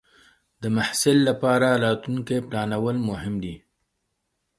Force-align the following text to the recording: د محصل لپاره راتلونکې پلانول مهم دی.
د 0.61 0.63
محصل 0.75 1.17
لپاره 1.29 1.67
راتلونکې 1.85 2.37
پلانول 2.49 2.97
مهم 3.09 3.33
دی. 3.43 3.55